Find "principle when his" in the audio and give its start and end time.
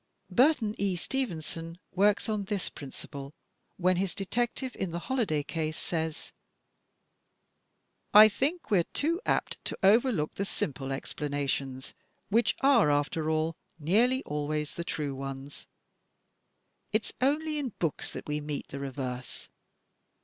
2.71-4.15